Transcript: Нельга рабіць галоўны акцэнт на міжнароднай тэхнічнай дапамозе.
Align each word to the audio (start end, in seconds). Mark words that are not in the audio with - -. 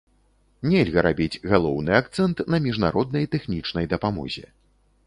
Нельга 0.71 1.03
рабіць 1.07 1.41
галоўны 1.51 1.91
акцэнт 2.01 2.43
на 2.55 2.61
міжнароднай 2.65 3.31
тэхнічнай 3.39 3.85
дапамозе. 3.95 4.47